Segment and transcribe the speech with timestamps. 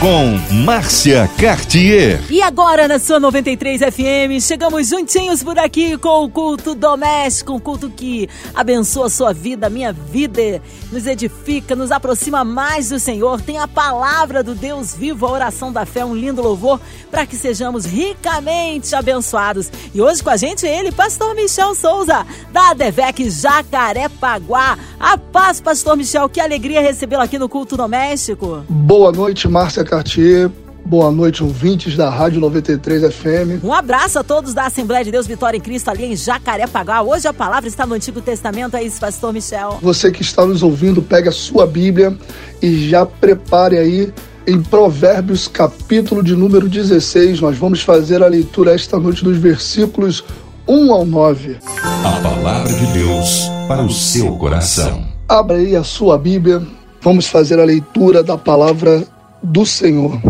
[0.00, 2.22] com Márcia Cartier.
[2.30, 7.60] E agora na sua 93 FM, chegamos juntinhos por aqui com o culto doméstico, um
[7.60, 12.98] culto que abençoa a sua vida, a minha vida, nos edifica, nos aproxima mais do
[12.98, 13.42] Senhor.
[13.42, 17.36] Tem a palavra do Deus vivo, a oração da fé, um lindo louvor para que
[17.36, 19.70] sejamos ricamente abençoados.
[19.92, 24.78] E hoje com a gente ele, pastor Michel Souza, da Devec Jacarepaguá.
[24.98, 28.64] A paz, pastor Michel, que alegria recebê-lo aqui no culto doméstico.
[28.66, 30.48] Boa noite, Márcia Cartier.
[30.86, 33.64] Boa noite, ouvintes da Rádio 93 FM.
[33.64, 37.02] Um abraço a todos da Assembleia de Deus Vitória em Cristo ali em Jacarepaguá.
[37.02, 39.78] Hoje a palavra está no Antigo Testamento, é isso, pastor Michel.
[39.82, 42.16] Você que está nos ouvindo, pegue a sua Bíblia
[42.62, 44.12] e já prepare aí
[44.46, 47.40] em Provérbios, capítulo de número 16.
[47.40, 50.24] Nós vamos fazer a leitura esta noite dos versículos
[50.68, 51.58] 1 ao 9.
[51.82, 55.04] A palavra de Deus para o seu coração.
[55.28, 56.62] Abra aí a sua Bíblia.
[57.02, 59.04] Vamos fazer a leitura da palavra
[59.42, 60.20] do Senhor.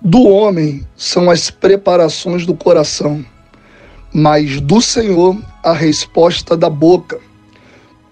[0.00, 3.24] Do homem são as preparações do coração,
[4.14, 7.18] mas do Senhor a resposta da boca.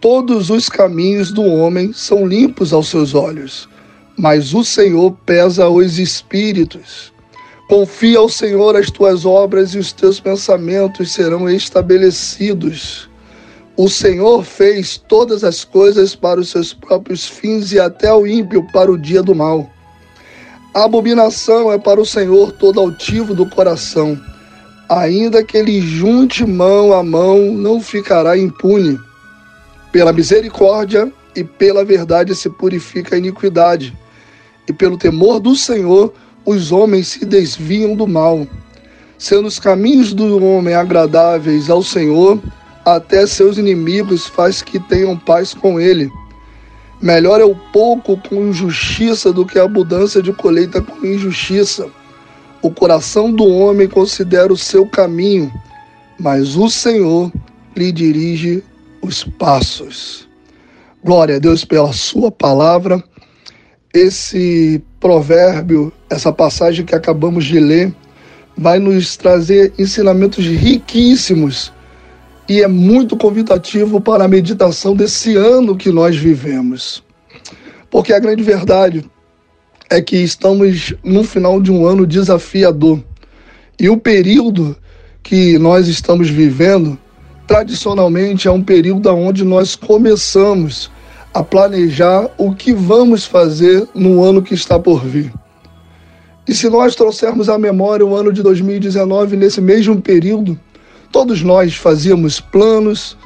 [0.00, 3.68] Todos os caminhos do homem são limpos aos seus olhos,
[4.18, 7.12] mas o Senhor pesa os espíritos.
[7.68, 13.08] Confia ao Senhor as tuas obras e os teus pensamentos serão estabelecidos.
[13.76, 18.66] O Senhor fez todas as coisas para os seus próprios fins e até o ímpio
[18.72, 19.70] para o dia do mal.
[20.74, 24.20] A abominação é para o Senhor todo altivo do coração.
[24.88, 28.98] Ainda que ele junte mão a mão, não ficará impune.
[29.92, 33.96] Pela misericórdia e pela verdade se purifica a iniquidade.
[34.68, 36.12] E pelo temor do Senhor,
[36.44, 38.44] os homens se desviam do mal.
[39.16, 42.42] Sendo os caminhos do homem agradáveis ao Senhor,
[42.84, 46.10] até seus inimigos faz que tenham paz com ele.
[47.00, 51.88] Melhor é o pouco com injustiça do que a abundância de colheita com injustiça.
[52.62, 55.52] O coração do homem considera o seu caminho,
[56.18, 57.30] mas o Senhor
[57.76, 58.62] lhe dirige
[59.02, 60.28] os passos.
[61.04, 63.02] Glória a Deus pela sua palavra.
[63.92, 67.94] Esse provérbio, essa passagem que acabamos de ler,
[68.56, 71.72] vai nos trazer ensinamentos riquíssimos
[72.48, 77.02] e é muito convidativo para a meditação desse ano que nós vivemos.
[77.90, 79.04] Porque a grande verdade
[79.88, 83.02] é que estamos no final de um ano desafiador.
[83.78, 84.76] E o período
[85.22, 86.98] que nós estamos vivendo,
[87.46, 90.90] tradicionalmente, é um período onde nós começamos
[91.32, 95.32] a planejar o que vamos fazer no ano que está por vir.
[96.46, 100.58] E se nós trouxermos à memória o ano de 2019, nesse mesmo período,
[101.14, 103.16] Todos nós fazíamos planos,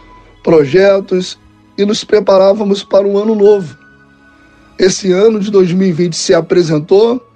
[0.44, 1.38] projetos
[1.78, 3.78] e nos preparávamos para um ano novo.
[4.78, 7.26] Esse ano de 2020 se apresentou,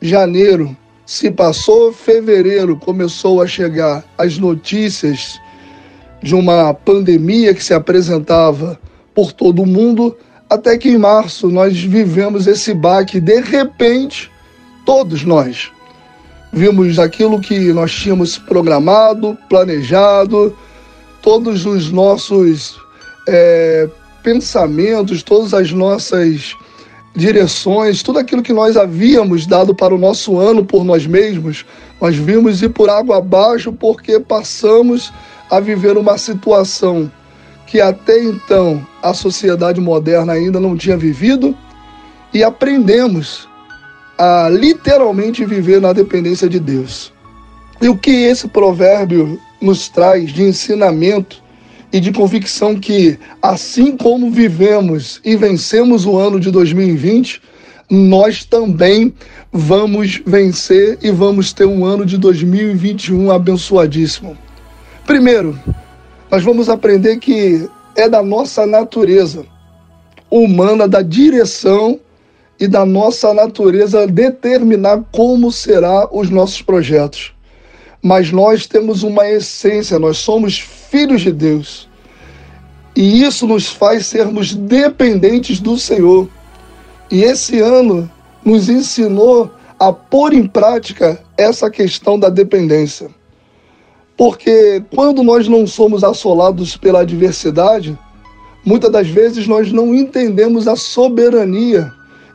[0.00, 5.40] janeiro se passou, fevereiro começou a chegar as notícias
[6.22, 8.78] de uma pandemia que se apresentava
[9.12, 10.16] por todo o mundo,
[10.48, 14.30] até que em março nós vivemos esse baque de repente,
[14.86, 15.72] todos nós
[16.52, 20.54] vimos aquilo que nós tínhamos programado, planejado,
[21.22, 22.76] todos os nossos
[23.26, 23.88] é,
[24.22, 26.54] pensamentos, todas as nossas
[27.14, 31.64] direções, tudo aquilo que nós havíamos dado para o nosso ano por nós mesmos,
[32.00, 35.12] nós vimos ir por água abaixo porque passamos
[35.50, 37.10] a viver uma situação
[37.66, 41.56] que até então a sociedade moderna ainda não tinha vivido
[42.32, 43.48] e aprendemos
[44.24, 47.12] a literalmente viver na dependência de Deus.
[47.80, 51.42] E o que esse provérbio nos traz de ensinamento
[51.92, 57.42] e de convicção que, assim como vivemos e vencemos o ano de 2020,
[57.90, 59.12] nós também
[59.52, 64.38] vamos vencer e vamos ter um ano de 2021 abençoadíssimo.
[65.04, 65.58] Primeiro,
[66.30, 69.44] nós vamos aprender que é da nossa natureza
[70.30, 71.98] humana, da direção
[72.62, 77.32] e da nossa natureza determinar como será os nossos projetos.
[78.00, 81.88] Mas nós temos uma essência, nós somos filhos de Deus.
[82.94, 86.28] E isso nos faz sermos dependentes do Senhor.
[87.10, 88.08] E esse ano
[88.44, 93.10] nos ensinou a pôr em prática essa questão da dependência.
[94.16, 97.98] Porque quando nós não somos assolados pela adversidade,
[98.64, 101.92] muitas das vezes nós não entendemos a soberania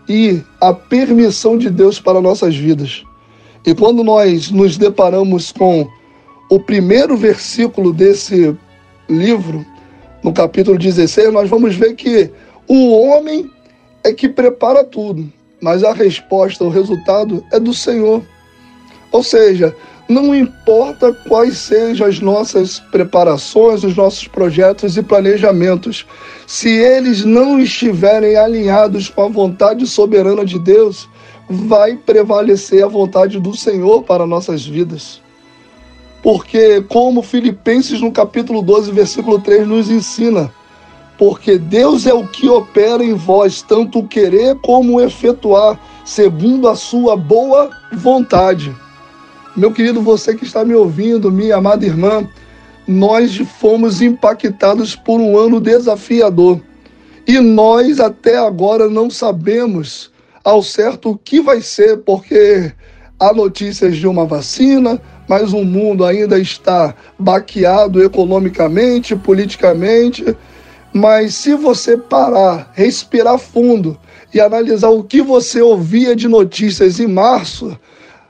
[0.07, 3.03] e a permissão de Deus para nossas vidas.
[3.65, 5.87] E quando nós nos deparamos com
[6.49, 8.55] o primeiro versículo desse
[9.09, 9.65] livro,
[10.23, 12.29] no capítulo 16, nós vamos ver que
[12.67, 13.49] o homem
[14.03, 15.31] é que prepara tudo,
[15.61, 18.23] mas a resposta, o resultado é do Senhor.
[19.11, 19.75] Ou seja,
[20.07, 26.05] não importa quais sejam as nossas preparações, os nossos projetos e planejamentos,
[26.45, 31.09] se eles não estiverem alinhados com a vontade soberana de Deus,
[31.49, 35.21] vai prevalecer a vontade do Senhor para nossas vidas.
[36.23, 40.51] Porque, como Filipenses no capítulo 12, versículo 3 nos ensina,
[41.17, 46.75] porque Deus é o que opera em vós, tanto o querer como efetuar, segundo a
[46.75, 48.73] sua boa vontade.
[49.57, 52.29] Meu querido, você que está me ouvindo, minha amada irmã,
[52.87, 56.61] nós fomos impactados por um ano desafiador.
[57.27, 60.11] E nós até agora não sabemos
[60.43, 62.71] ao certo o que vai ser, porque
[63.19, 70.37] há notícias de uma vacina, mas o mundo ainda está baqueado economicamente, politicamente.
[70.93, 73.97] Mas se você parar, respirar fundo
[74.31, 77.75] e analisar o que você ouvia de notícias em março,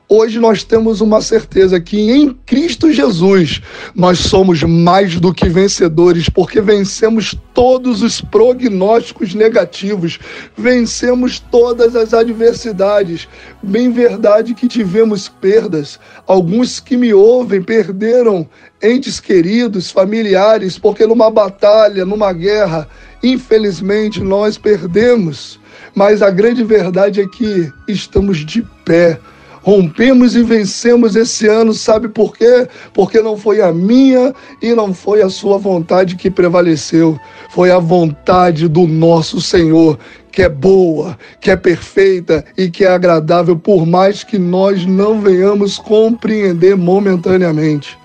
[0.09, 3.61] Hoje nós temos uma certeza que em Cristo Jesus
[3.93, 10.17] nós somos mais do que vencedores, porque vencemos todos os prognósticos negativos,
[10.57, 13.27] vencemos todas as adversidades.
[13.61, 15.99] Bem verdade que tivemos perdas.
[16.25, 18.47] Alguns que me ouvem perderam
[18.81, 22.87] entes queridos, familiares, porque numa batalha, numa guerra,
[23.21, 25.59] infelizmente nós perdemos.
[25.93, 29.19] Mas a grande verdade é que estamos de pé
[29.67, 32.69] rompemos e vencemos esse ano, sabe por quê?
[32.93, 37.19] Porque não foi a minha e não foi a sua vontade que prevaleceu,
[37.49, 39.99] foi a vontade do nosso Senhor,
[40.31, 45.19] que é boa, que é perfeita e que é agradável, por mais que nós não
[45.19, 47.97] venhamos compreender momentaneamente.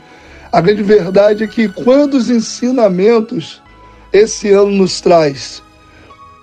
[0.50, 3.62] A grande verdade é que quantos ensinamentos
[4.12, 5.62] esse ano nos traz,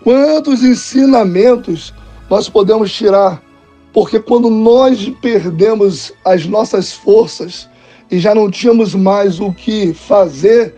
[0.01, 1.93] quantos ensinamentos
[2.29, 3.48] nós podemos tirar
[3.93, 7.67] porque quando nós perdemos as nossas forças
[8.11, 10.75] e já não tínhamos mais o que fazer,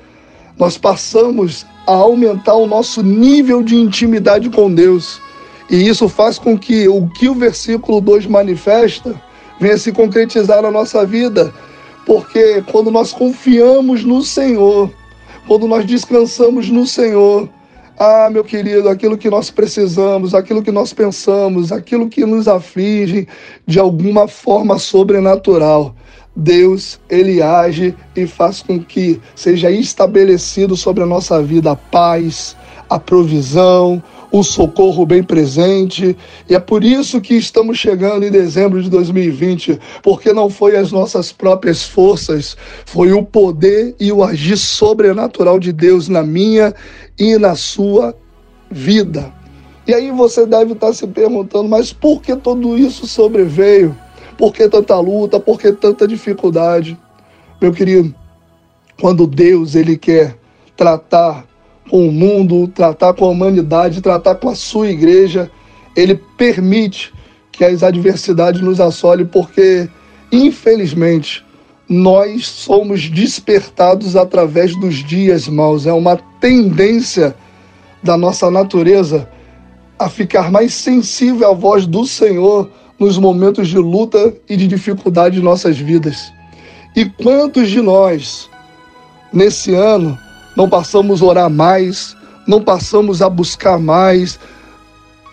[0.58, 5.22] nós passamos a aumentar o nosso nível de intimidade com Deus.
[5.70, 9.20] E isso faz com que o que o versículo 2 manifesta
[9.60, 11.54] venha se concretizar na nossa vida.
[12.06, 14.92] Porque quando nós confiamos no Senhor,
[15.48, 17.50] quando nós descansamos no Senhor,
[18.04, 23.28] ah, meu querido, aquilo que nós precisamos, aquilo que nós pensamos, aquilo que nos aflige
[23.68, 25.94] de alguma forma sobrenatural.
[26.36, 32.58] Deus, ele age e faz com que seja estabelecido sobre a nossa vida a paz,
[32.90, 36.16] a provisão, o socorro bem presente.
[36.50, 40.92] E é por isso que estamos chegando em dezembro de 2020, porque não foi as
[40.92, 42.56] nossas próprias forças,
[42.86, 46.74] foi o poder e o agir sobrenatural de Deus na minha
[47.20, 48.16] e na sua
[48.70, 49.34] vida.
[49.86, 53.98] E aí você deve estar se perguntando, mas por que tudo isso sobreveio?
[54.38, 55.40] Por que tanta luta?
[55.40, 56.98] Por que tanta dificuldade?
[57.60, 58.14] Meu querido,
[59.00, 60.38] quando Deus ele quer
[60.76, 61.46] tratar
[61.92, 65.52] com o mundo, tratar com a humanidade, tratar com a sua igreja.
[65.94, 67.14] Ele permite
[67.52, 69.90] que as adversidades nos assolem, porque,
[70.32, 71.46] infelizmente,
[71.90, 75.86] nós somos despertados através dos dias maus.
[75.86, 77.36] É uma tendência
[78.02, 79.28] da nossa natureza
[80.00, 85.36] a ficar mais sensível à voz do Senhor nos momentos de luta e de dificuldade
[85.36, 86.32] de nossas vidas.
[86.96, 88.50] E quantos de nós,
[89.34, 90.18] nesse ano,
[90.56, 92.16] não passamos a orar mais,
[92.48, 94.40] não passamos a buscar mais,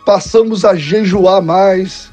[0.05, 2.11] passamos a jejuar mais.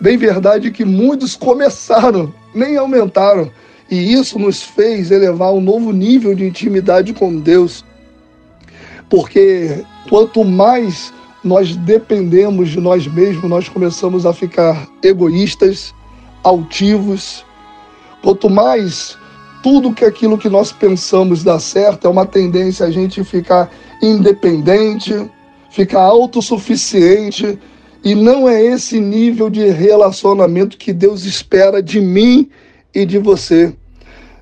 [0.00, 3.50] Bem verdade que muitos começaram, nem aumentaram,
[3.90, 7.84] e isso nos fez elevar um novo nível de intimidade com Deus.
[9.08, 15.92] Porque quanto mais nós dependemos de nós mesmos, nós começamos a ficar egoístas,
[16.44, 17.44] altivos.
[18.22, 19.18] Quanto mais
[19.62, 23.70] tudo que aquilo que nós pensamos dá certo, é uma tendência a gente ficar
[24.02, 25.30] independente,
[25.70, 27.58] ficar autossuficiente,
[28.02, 32.48] e não é esse nível de relacionamento que Deus espera de mim
[32.94, 33.74] e de você.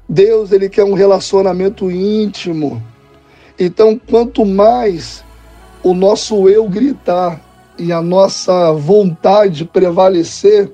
[0.09, 2.83] Deus, ele quer um relacionamento íntimo.
[3.59, 5.25] Então, quanto mais
[5.83, 7.41] o nosso eu gritar
[7.77, 10.73] e a nossa vontade prevalecer,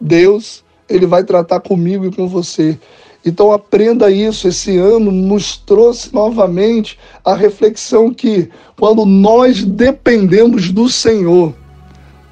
[0.00, 2.78] Deus, ele vai tratar comigo e com você.
[3.26, 4.46] Então aprenda isso.
[4.46, 11.52] Esse ano nos trouxe novamente a reflexão que quando nós dependemos do Senhor,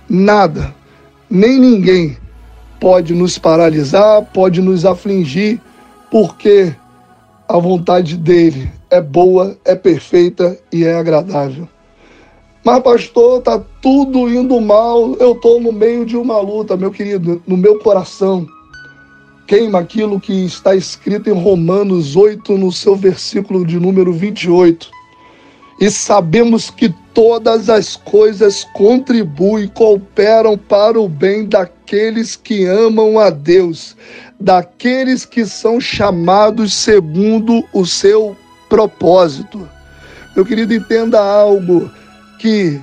[0.09, 0.73] nada,
[1.29, 2.17] nem ninguém
[2.81, 5.61] pode nos paralisar, pode nos afligir,
[6.11, 6.73] porque
[7.49, 11.69] a vontade dele é boa, é perfeita e é agradável.
[12.63, 17.43] Mas, pastor, tá tudo indo mal, eu estou no meio de uma luta, meu querido,
[17.47, 18.47] no meu coração.
[19.47, 24.91] Queima aquilo que está escrito em Romanos 8, no seu versículo de número 28.
[25.81, 33.29] E sabemos que todas as coisas contribuem, cooperam para o bem daqueles que amam a
[33.29, 33.97] Deus,
[34.41, 38.37] daqueles que são chamados segundo o seu
[38.69, 39.69] propósito.
[40.35, 41.91] Meu querido, entenda algo
[42.39, 42.81] que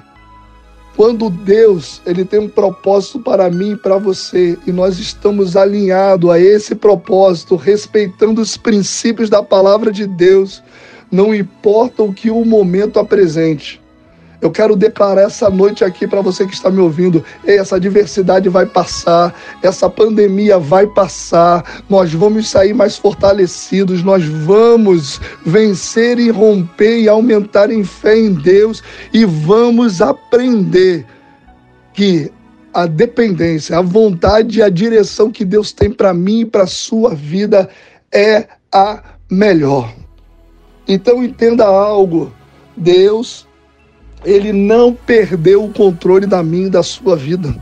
[0.96, 6.30] quando Deus ele tem um propósito para mim e para você e nós estamos alinhados
[6.30, 10.62] a esse propósito, respeitando os princípios da palavra de Deus,
[11.12, 13.81] não importa o que o momento apresente.
[14.42, 18.66] Eu quero declarar essa noite aqui para você que está me ouvindo: essa diversidade vai
[18.66, 27.02] passar, essa pandemia vai passar, nós vamos sair mais fortalecidos, nós vamos vencer e romper
[27.02, 28.82] e aumentar em fé em Deus
[29.14, 31.06] e vamos aprender
[31.94, 32.32] que
[32.74, 37.14] a dependência, a vontade e a direção que Deus tem para mim e para sua
[37.14, 37.70] vida
[38.12, 39.94] é a melhor.
[40.88, 42.34] Então entenda algo:
[42.76, 43.46] Deus
[44.24, 47.56] ele não perdeu o controle da minha e da sua vida.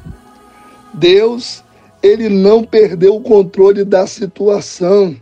[0.93, 1.63] Deus,
[2.03, 5.15] ele não perdeu o controle da situação.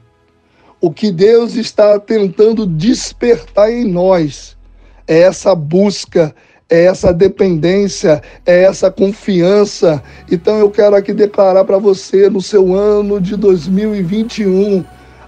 [0.79, 4.55] O que Deus está tentando despertar em nós
[5.07, 6.35] é essa busca,
[6.69, 10.03] é essa dependência, é essa confiança.
[10.31, 14.83] Então eu quero aqui declarar para você no seu ano de 2021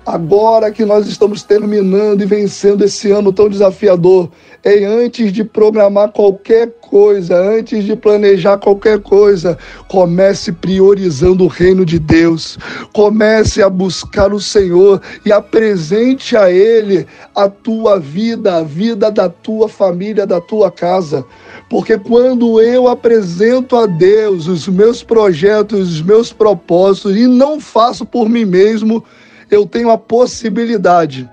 [0.06, 4.30] agora que nós estamos terminando e vencendo esse ano tão desafiador,
[4.64, 11.86] é antes de programar qualquer coisa, antes de planejar qualquer coisa, comece priorizando o reino
[11.86, 12.58] de Deus.
[12.94, 19.30] Comece a buscar o Senhor e apresente a Ele a tua vida, a vida da
[19.30, 21.24] tua família, da tua casa.
[21.70, 28.06] Porque quando eu apresento a Deus os meus projetos, os meus propósitos e não faço
[28.06, 29.04] por mim mesmo,
[29.50, 31.30] eu tenho a possibilidade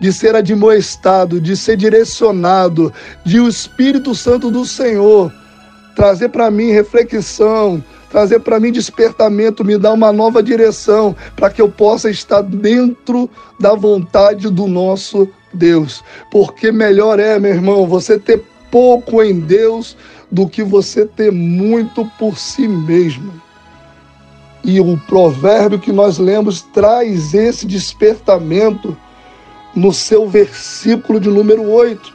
[0.00, 2.92] de ser admoestado, de ser direcionado,
[3.24, 5.32] de o Espírito Santo do Senhor
[5.98, 11.60] trazer para mim reflexão, trazer para mim despertamento, me dar uma nova direção para que
[11.60, 16.04] eu possa estar dentro da vontade do nosso Deus.
[16.30, 19.96] Porque melhor é, meu irmão, você ter pouco em Deus
[20.30, 23.32] do que você ter muito por si mesmo.
[24.64, 28.96] E o provérbio que nós lemos traz esse despertamento
[29.74, 32.12] no seu versículo de número 8.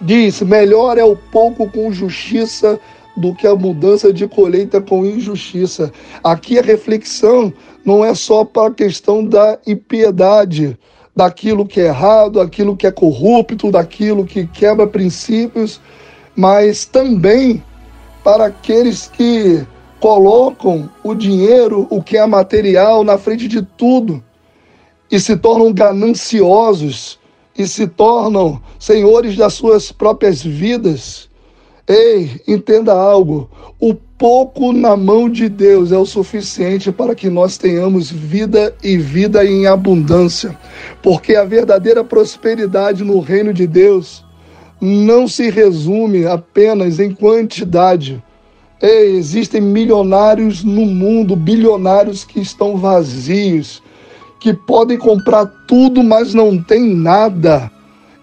[0.00, 2.78] Diz: Melhor é o pouco com justiça
[3.16, 5.92] do que a mudança de colheita com injustiça.
[6.22, 7.52] Aqui a reflexão
[7.84, 10.78] não é só para a questão da impiedade,
[11.14, 15.80] daquilo que é errado, daquilo que é corrupto, daquilo que quebra princípios,
[16.36, 17.62] mas também
[18.22, 19.66] para aqueles que
[20.00, 24.22] colocam o dinheiro, o que é material, na frente de tudo
[25.10, 27.18] e se tornam gananciosos
[27.56, 31.28] e se tornam senhores das suas próprias vidas.
[31.86, 33.50] Ei, entenda algo:
[33.80, 38.98] o pouco na mão de Deus é o suficiente para que nós tenhamos vida e
[38.98, 40.56] vida em abundância,
[41.02, 44.24] porque a verdadeira prosperidade no reino de Deus
[44.80, 48.22] não se resume apenas em quantidade,
[48.80, 53.82] existem milionários no mundo, bilionários que estão vazios,
[54.38, 57.70] que podem comprar tudo, mas não tem nada.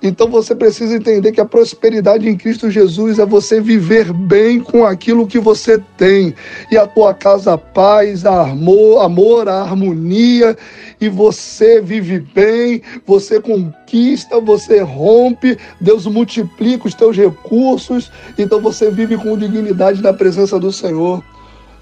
[0.07, 4.85] Então você precisa entender que a prosperidade em Cristo Jesus é você viver bem com
[4.85, 6.31] aquilo que você tem.
[6.69, 10.55] E a tua casa a paz, a amor, amor, a harmonia,
[11.01, 18.91] e você vive bem, você conquista, você rompe, Deus multiplica os teus recursos, então você
[18.91, 21.24] vive com dignidade na presença do Senhor.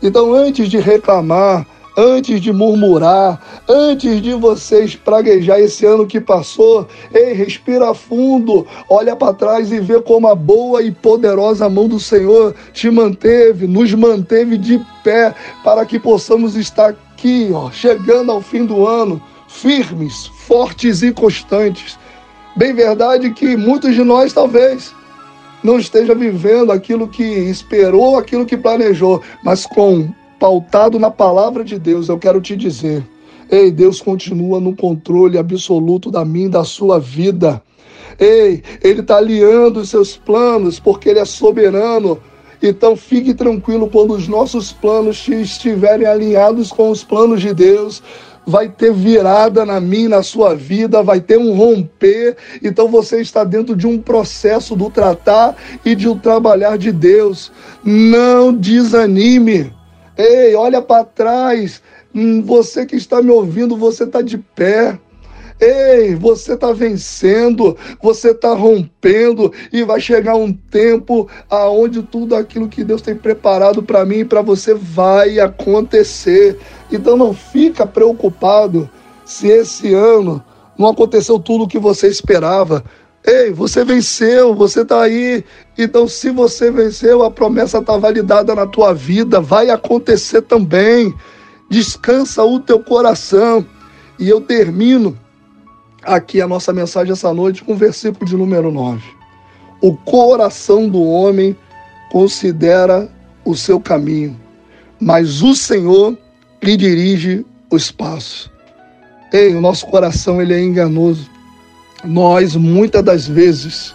[0.02, 6.88] Então, antes de reclamar, antes de murmurar, antes de você espraguejar esse ano que passou,
[7.14, 12.00] ei, respira fundo, olha para trás e vê como a boa e poderosa mão do
[12.00, 15.34] Senhor te manteve, nos manteve de pé,
[15.64, 21.98] para que possamos estar aqui, ó, chegando ao fim do ano, firmes, fortes e constantes.
[22.56, 24.94] Bem verdade que muitos de nós talvez
[25.64, 31.80] não esteja vivendo aquilo que esperou, aquilo que planejou, mas com pautado na palavra de
[31.80, 33.02] Deus, eu quero te dizer:
[33.50, 37.64] ei, Deus continua no controle absoluto da minha da sua vida.
[38.20, 42.20] Ei, Ele está alinhando os seus planos, porque Ele é soberano.
[42.62, 48.04] Então fique tranquilo quando os nossos planos estiverem alinhados com os planos de Deus.
[48.46, 52.36] vai ter virada na minha, na sua vida, vai ter um romper.
[52.62, 57.50] Então você está dentro de um processo do tratar e de um trabalhar de Deus.
[57.82, 59.72] Não desanime.
[60.18, 61.82] Ei, olha para trás.
[62.14, 65.00] Hum, você que está me ouvindo, você está de pé.
[65.60, 72.68] Ei, você está vencendo, você está rompendo e vai chegar um tempo aonde tudo aquilo
[72.68, 76.60] que Deus tem preparado para mim e para você vai acontecer.
[76.92, 78.90] Então não fica preocupado
[79.26, 80.44] se esse ano
[80.78, 82.84] não aconteceu tudo o que você esperava.
[83.26, 85.44] Ei, você venceu, você está aí.
[85.78, 91.14] Então, se você venceu, a promessa está validada na tua vida, vai acontecer também.
[91.70, 93.66] Descansa o teu coração.
[94.20, 95.18] E eu termino
[96.04, 99.02] aqui a nossa mensagem essa noite com o versículo de número 9.
[99.82, 101.56] O coração do homem
[102.12, 103.10] considera
[103.46, 104.40] o seu caminho,
[105.00, 106.18] mas o Senhor
[106.62, 108.52] lhe dirige os passos.
[109.32, 111.33] Ei, o nosso coração ele é enganoso.
[112.04, 113.94] Nós muitas das vezes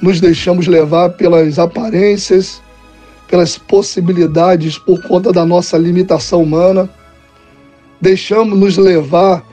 [0.00, 2.62] nos deixamos levar pelas aparências,
[3.28, 6.88] pelas possibilidades por conta da nossa limitação humana.
[8.00, 9.44] Deixamos nos levar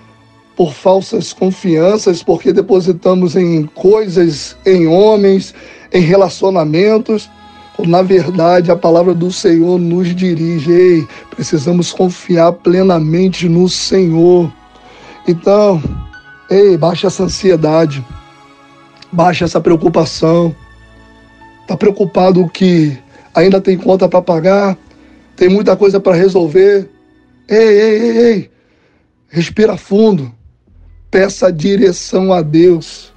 [0.56, 5.54] por falsas confianças, porque depositamos em coisas, em homens,
[5.92, 7.30] em relacionamentos.
[7.80, 10.72] Na verdade, a palavra do Senhor nos dirige.
[10.72, 14.52] Ei, precisamos confiar plenamente no Senhor.
[15.28, 15.82] Então,
[16.54, 18.06] ei, baixa essa ansiedade,
[19.12, 20.56] baixa essa preocupação.
[21.62, 22.98] Está preocupado que
[23.34, 24.78] ainda tem conta para pagar,
[25.36, 26.90] tem muita coisa para resolver.
[27.48, 28.52] Ei, ei, ei, ei,
[29.30, 30.32] respira fundo
[31.14, 33.14] peça direção a Deus.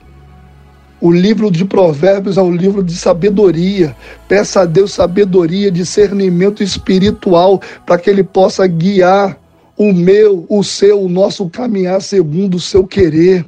[1.00, 3.96] O livro de Provérbios é um livro de sabedoria.
[4.28, 9.38] Peça a Deus sabedoria, discernimento espiritual, para que Ele possa guiar
[9.76, 13.45] o meu, o seu, o nosso caminhar segundo o seu querer.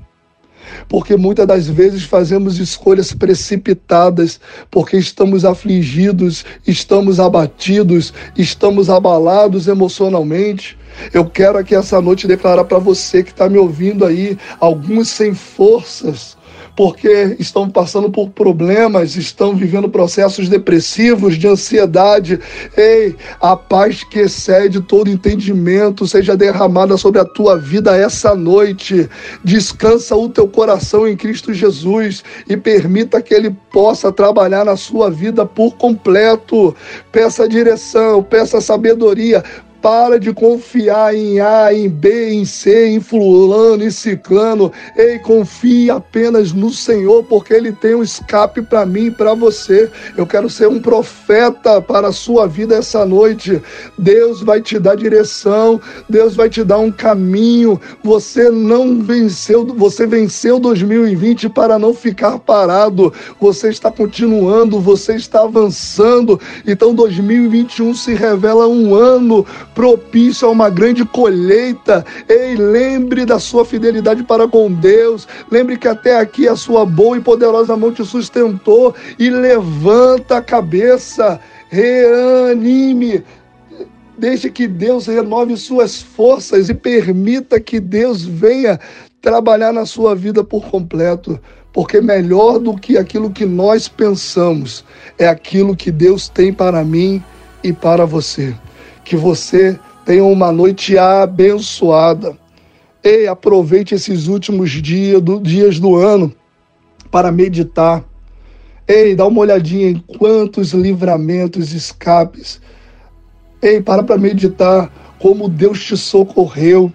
[0.88, 10.78] Porque muitas das vezes fazemos escolhas precipitadas, porque estamos afligidos, estamos abatidos, estamos abalados emocionalmente.
[11.12, 15.34] Eu quero aqui essa noite declarar para você que está me ouvindo aí, alguns sem
[15.34, 16.37] forças,
[16.78, 22.38] porque estão passando por problemas, estão vivendo processos depressivos, de ansiedade.
[22.76, 29.10] Ei, a paz que excede todo entendimento seja derramada sobre a tua vida essa noite.
[29.42, 35.10] Descansa o teu coração em Cristo Jesus e permita que Ele possa trabalhar na sua
[35.10, 36.76] vida por completo.
[37.10, 39.42] Peça direção, peça sabedoria,
[39.80, 44.72] para de confiar em A, em B, em C, em fulano, em ciclano.
[44.96, 49.90] Ei, confie apenas no Senhor, porque Ele tem um escape para mim e para você.
[50.16, 53.62] Eu quero ser um profeta para a sua vida essa noite.
[53.96, 57.80] Deus vai te dar direção, Deus vai te dar um caminho.
[58.02, 63.12] Você não venceu, você venceu 2020 para não ficar parado.
[63.40, 66.40] Você está continuando, você está avançando.
[66.66, 69.46] Então 2021 se revela um ano
[69.78, 72.04] propício a uma grande colheita.
[72.28, 75.28] Ei, lembre da sua fidelidade para com Deus.
[75.52, 80.42] Lembre que até aqui a sua boa e poderosa mão te sustentou e levanta a
[80.42, 81.38] cabeça.
[81.68, 83.22] Reanime.
[84.18, 88.80] Deixe que Deus renove suas forças e permita que Deus venha
[89.22, 91.38] trabalhar na sua vida por completo,
[91.72, 94.84] porque melhor do que aquilo que nós pensamos
[95.16, 97.22] é aquilo que Deus tem para mim
[97.62, 98.56] e para você.
[99.08, 102.36] Que você tenha uma noite abençoada.
[103.02, 106.30] Ei, aproveite esses últimos dias do, dias do ano
[107.10, 108.04] para meditar.
[108.86, 112.60] Ei, dá uma olhadinha em quantos livramentos, escapes.
[113.62, 116.92] Ei, para para meditar como Deus te socorreu,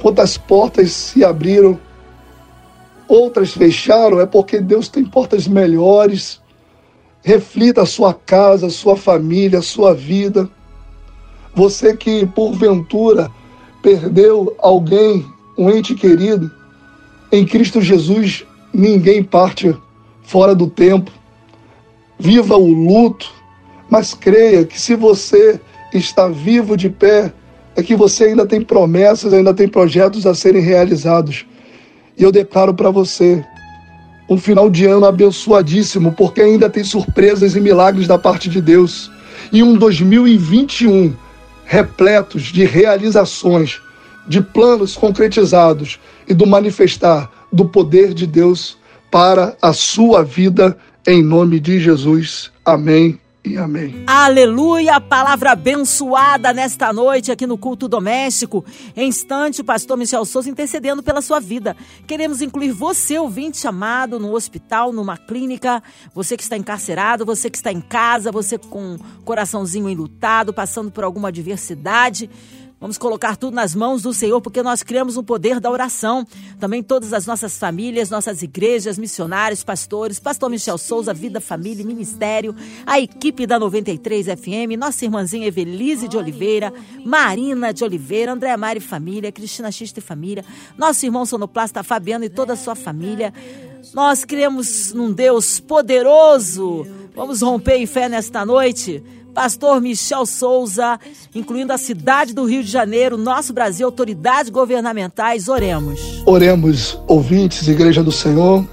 [0.00, 1.76] quantas portas se abriram,
[3.08, 6.40] outras fecharam, é porque Deus tem portas melhores.
[7.20, 10.48] Reflita a sua casa, a sua família, a sua vida.
[11.56, 13.30] Você que porventura
[13.80, 15.24] perdeu alguém,
[15.56, 16.50] um ente querido,
[17.32, 19.74] em Cristo Jesus ninguém parte
[20.22, 21.10] fora do tempo.
[22.18, 23.32] Viva o luto,
[23.88, 25.58] mas creia que se você
[25.94, 27.32] está vivo de pé,
[27.74, 31.46] é que você ainda tem promessas, ainda tem projetos a serem realizados.
[32.18, 33.42] E eu declaro para você
[34.28, 39.10] um final de ano abençoadíssimo, porque ainda tem surpresas e milagres da parte de Deus.
[39.50, 41.24] E um 2021
[41.66, 43.80] repletos de realizações,
[44.26, 48.78] de planos concretizados e do manifestar do poder de Deus
[49.10, 50.76] para a sua vida,
[51.06, 52.50] em nome de Jesus.
[52.64, 54.04] Amém e amém.
[54.06, 58.64] Aleluia, palavra abençoada nesta noite aqui no culto doméstico.
[58.96, 61.76] Em instante, o pastor Michel Souza intercedendo pela sua vida.
[62.06, 65.82] Queremos incluir você, ouvinte chamado, no hospital, numa clínica,
[66.14, 71.04] você que está encarcerado, você que está em casa, você com coraçãozinho enlutado, passando por
[71.04, 72.28] alguma adversidade.
[72.78, 76.26] Vamos colocar tudo nas mãos do Senhor, porque nós criamos um poder da oração.
[76.60, 81.86] Também todas as nossas famílias, nossas igrejas, missionários, pastores, Pastor Michel Souza, Vida, Família e
[81.86, 86.70] Ministério, a equipe da 93 FM, nossa irmãzinha Evelise de Oliveira,
[87.02, 90.44] Marina de Oliveira, André Mari Família, Cristina Xista e Família,
[90.76, 93.32] nosso irmão sonoplasta Fabiano e toda a sua família.
[93.94, 96.86] Nós cremos num Deus poderoso.
[97.14, 99.02] Vamos romper em fé nesta noite
[99.36, 100.98] pastor Michel Souza,
[101.34, 106.22] incluindo a cidade do Rio de Janeiro, nosso Brasil, autoridades governamentais, oremos.
[106.24, 108.66] Oremos, ouvintes, Igreja do Senhor.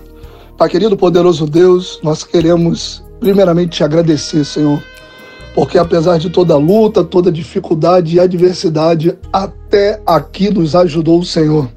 [0.58, 4.82] Pai querido, poderoso Deus, nós queremos primeiramente te agradecer, Senhor,
[5.54, 11.69] porque apesar de toda luta, toda dificuldade e adversidade, até aqui nos ajudou o Senhor.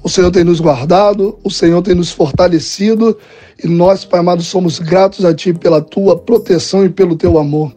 [0.00, 3.18] O Senhor tem nos guardado, o Senhor tem nos fortalecido
[3.62, 7.76] e nós, Pai amado, somos gratos a Ti pela Tua proteção e pelo Teu amor.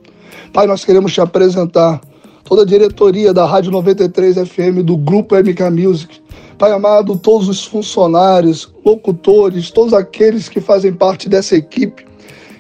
[0.53, 2.01] Pai, nós queremos te apresentar
[2.43, 6.19] toda a diretoria da Rádio 93 FM, do Grupo MK Music.
[6.57, 12.05] Pai amado, todos os funcionários, locutores, todos aqueles que fazem parte dessa equipe,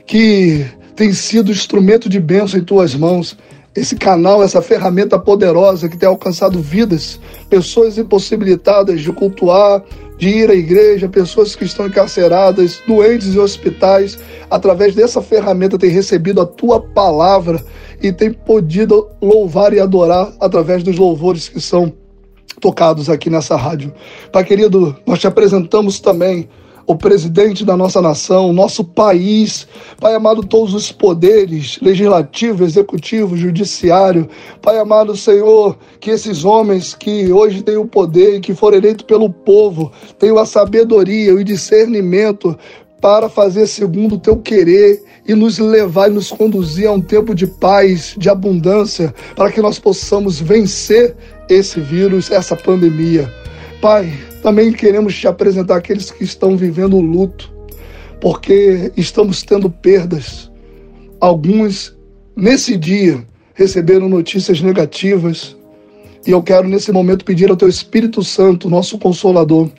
[0.07, 3.37] que tem sido instrumento de bênção em tuas mãos.
[3.73, 7.17] Esse canal, essa ferramenta poderosa que tem alcançado vidas,
[7.49, 9.81] pessoas impossibilitadas de cultuar,
[10.17, 15.89] de ir à igreja, pessoas que estão encarceradas, doentes em hospitais, através dessa ferramenta tem
[15.89, 17.63] recebido a tua palavra
[18.01, 21.93] e tem podido louvar e adorar através dos louvores que são
[22.59, 23.93] tocados aqui nessa rádio.
[24.33, 26.49] Pai querido, nós te apresentamos também
[26.85, 29.67] o presidente da nossa nação, nosso país,
[29.99, 34.27] Pai amado, todos os poderes, legislativo, executivo, judiciário,
[34.61, 39.05] Pai amado, Senhor, que esses homens que hoje têm o poder e que foram eleitos
[39.05, 42.57] pelo povo, tenham a sabedoria e discernimento
[43.01, 47.33] para fazer segundo o teu querer e nos levar e nos conduzir a um tempo
[47.33, 51.15] de paz, de abundância, para que nós possamos vencer
[51.49, 53.31] esse vírus, essa pandemia.
[53.81, 57.53] Pai, também queremos te apresentar aqueles que estão vivendo o luto,
[58.19, 60.51] porque estamos tendo perdas.
[61.19, 61.95] Alguns,
[62.35, 63.23] nesse dia,
[63.53, 65.55] receberam notícias negativas,
[66.25, 69.69] e eu quero nesse momento pedir ao teu Espírito Santo, nosso consolador,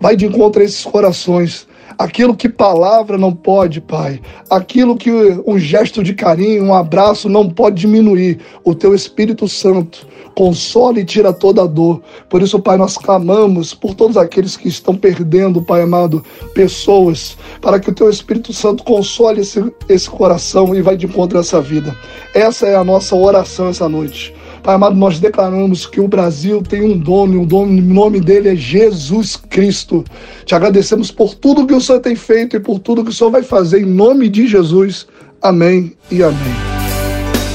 [0.00, 4.20] vai de encontro a esses corações aquilo que palavra não pode, Pai,
[4.50, 5.10] aquilo que
[5.46, 11.04] um gesto de carinho, um abraço não pode diminuir, o teu Espírito Santo consola e
[11.04, 12.00] tira toda a dor.
[12.28, 16.24] Por isso, Pai, nós clamamos por todos aqueles que estão perdendo, Pai amado,
[16.54, 21.38] pessoas, para que o teu Espírito Santo console esse, esse coração e vai de encontro
[21.38, 21.96] a essa vida.
[22.32, 24.32] Essa é a nossa oração essa noite.
[24.74, 29.34] Amado, nós declaramos que o Brasil tem um dono, e o nome dele é Jesus
[29.34, 30.04] Cristo.
[30.44, 33.30] Te agradecemos por tudo que o Senhor tem feito e por tudo que o Senhor
[33.30, 35.06] vai fazer em nome de Jesus.
[35.40, 36.54] Amém e amém.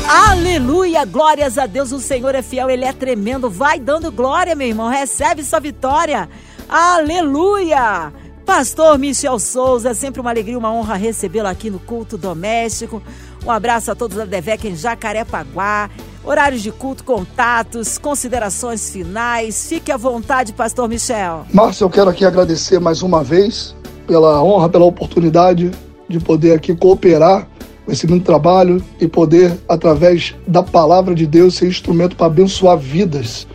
[0.09, 3.47] Aleluia, glórias a Deus, o Senhor é fiel, Ele é tremendo.
[3.47, 6.27] Vai dando glória, meu irmão, recebe sua vitória.
[6.67, 8.11] Aleluia!
[8.43, 13.03] Pastor Michel Souza, é sempre uma alegria, uma honra recebê-lo aqui no culto doméstico.
[13.45, 15.89] Um abraço a todos da Devec em Jacarepaguá.
[16.25, 19.67] Horários de culto, contatos, considerações finais.
[19.67, 21.45] Fique à vontade, Pastor Michel.
[21.53, 23.75] Márcio, eu quero aqui agradecer mais uma vez
[24.07, 25.69] pela honra, pela oportunidade
[26.07, 27.45] de poder aqui cooperar
[27.85, 32.77] com esse lindo trabalho e poder, através da palavra de Deus, ser instrumento para abençoar
[32.77, 33.45] vidas.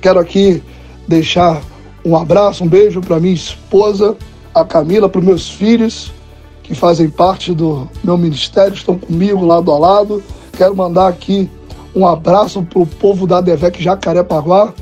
[0.00, 0.62] Quero aqui
[1.06, 1.60] deixar
[2.02, 4.16] um abraço, um beijo para minha esposa,
[4.54, 6.10] a Camila, para os meus filhos,
[6.62, 10.22] que fazem parte do meu ministério, estão comigo lado a lado.
[10.56, 11.50] Quero mandar aqui
[11.94, 14.74] um abraço para o povo da Devec Jacarepaguá,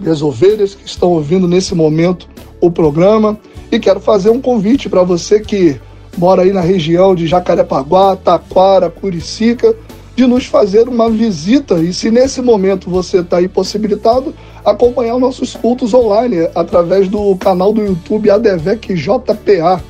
[0.00, 2.28] minhas ovelhas que estão ouvindo nesse momento
[2.60, 3.38] o programa.
[3.70, 5.80] E quero fazer um convite para você que
[6.16, 9.74] mora aí na região de Jacarepaguá, Taquara, Curicica,
[10.14, 11.74] de nos fazer uma visita.
[11.76, 14.34] E se nesse momento você está aí possibilitado,
[14.64, 19.82] acompanhar nossos cultos online através do canal do YouTube ADVEC JPA.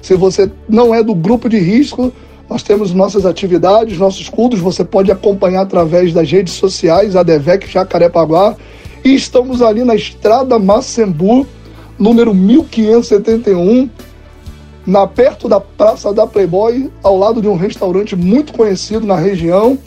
[0.00, 2.12] Se você não é do grupo de risco,
[2.52, 8.54] nós temos nossas atividades, nossos cultos, você pode acompanhar através das redes sociais, ADVEC Jacarepaguá.
[9.02, 11.46] E estamos ali na Estrada Massembu,
[11.98, 13.88] número 1571,
[14.86, 19.78] na perto da Praça da Playboy, ao lado de um restaurante muito conhecido na região,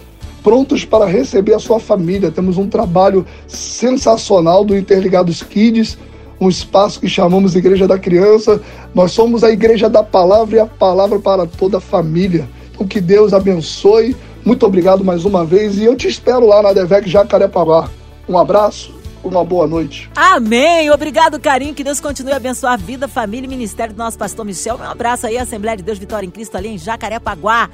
[0.42, 2.32] prontos para receber a sua família.
[2.32, 6.00] Temos um trabalho sensacional do Interligados Kids,
[6.40, 8.62] um espaço que chamamos Igreja da Criança.
[8.94, 12.48] Nós somos a Igreja da Palavra e a Palavra para toda a família.
[12.74, 14.16] Então que Deus abençoe.
[14.44, 17.90] Muito obrigado mais uma vez e eu te espero lá na Devec Jacarepaguá.
[18.28, 18.94] Um abraço,
[19.24, 20.10] uma boa noite.
[20.16, 20.92] Amém.
[20.92, 21.74] Obrigado, carinho.
[21.74, 24.78] Que Deus continue a abençoar a vida, família e ministério do nosso pastor Michel.
[24.78, 27.70] Um abraço aí, Assembleia de Deus Vitória em Cristo, ali em Jacarepaguá.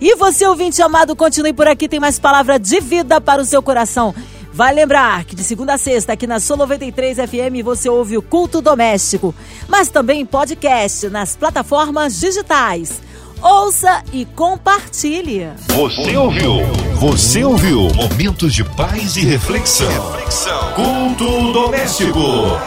[0.00, 3.62] E você, ouvinte amado, continue por aqui, tem mais palavra de vida para o seu
[3.62, 4.12] coração.
[4.52, 8.22] Vai lembrar que de segunda a sexta, aqui na Sua 93 FM, você ouve o
[8.22, 9.34] Culto Doméstico,
[9.66, 13.00] mas também podcast nas plataformas digitais.
[13.40, 15.48] Ouça e compartilhe.
[15.68, 16.58] Você ouviu?
[16.96, 17.88] Você ouviu?
[17.94, 19.88] Momentos de paz e reflexão.
[20.12, 20.72] reflexão.
[20.74, 22.20] Culto doméstico.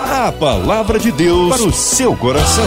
[0.03, 2.65] A palavra de Deus para o seu coração.